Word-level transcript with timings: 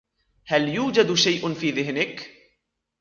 هل 0.45 0.69
يوجد 0.69 1.13
شيئ 1.13 1.53
في 1.53 1.71
ذهنك؟ 1.71 2.29